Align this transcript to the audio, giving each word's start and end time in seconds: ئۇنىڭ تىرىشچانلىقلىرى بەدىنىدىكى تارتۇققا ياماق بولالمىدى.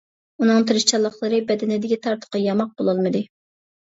ئۇنىڭ 0.43 0.63
تىرىشچانلىقلىرى 0.69 1.41
بەدىنىدىكى 1.51 1.99
تارتۇققا 2.07 2.41
ياماق 2.45 2.71
بولالمىدى. 2.83 3.21